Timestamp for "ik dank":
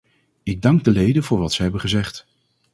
0.43-0.83